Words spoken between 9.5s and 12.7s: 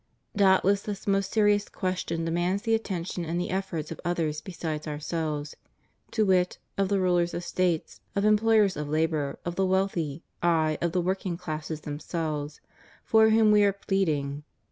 the wealthy, aye, of the working classes themselves,